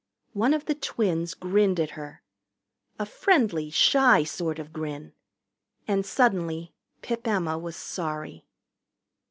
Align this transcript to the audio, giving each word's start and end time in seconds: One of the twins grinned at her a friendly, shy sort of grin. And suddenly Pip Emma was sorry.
One 0.33 0.55
of 0.55 0.65
the 0.65 0.73
twins 0.73 1.35
grinned 1.35 1.79
at 1.79 1.91
her 1.91 2.23
a 2.97 3.05
friendly, 3.05 3.69
shy 3.69 4.23
sort 4.23 4.57
of 4.57 4.73
grin. 4.73 5.13
And 5.87 6.03
suddenly 6.07 6.73
Pip 7.03 7.27
Emma 7.27 7.55
was 7.59 7.75
sorry. 7.75 8.47